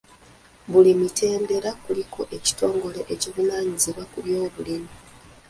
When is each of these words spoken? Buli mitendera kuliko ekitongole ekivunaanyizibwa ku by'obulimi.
Buli 0.71 0.91
mitendera 1.01 1.69
kuliko 1.83 2.21
ekitongole 2.37 2.99
ekivunaanyizibwa 3.13 4.03
ku 4.11 4.17
by'obulimi. 4.25 4.91